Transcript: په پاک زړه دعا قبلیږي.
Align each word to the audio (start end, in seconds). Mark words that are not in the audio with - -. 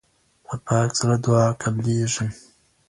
په 0.45 0.53
پاک 0.67 0.89
زړه 0.99 1.17
دعا 1.25 1.47
قبلیږي. 1.61 2.27